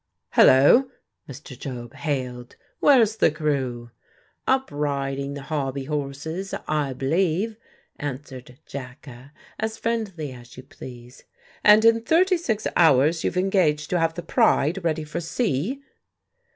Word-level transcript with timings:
"Hullo!" 0.31 0.89
Mr. 1.29 1.55
Job 1.59 1.93
hailed. 1.93 2.55
"Where's 2.79 3.17
the 3.17 3.29
crew?" 3.29 3.91
"Up 4.47 4.69
riding 4.71 5.35
the 5.35 5.43
hobby 5.43 5.83
horses, 5.83 6.55
I 6.67 6.93
b'lieve," 6.93 7.55
answered 7.99 8.57
Jacka, 8.65 9.31
as 9.59 9.77
friendly 9.77 10.31
as 10.33 10.57
you 10.57 10.63
please. 10.63 11.25
"And 11.63 11.85
in 11.85 12.01
thirty 12.01 12.37
six 12.37 12.65
hours 12.75 13.23
you've 13.23 13.37
engaged 13.37 13.91
to 13.91 13.99
have 13.99 14.15
the 14.15 14.23
Pride 14.23 14.83
ready 14.83 15.03
for 15.03 15.19
sea!" 15.21 15.83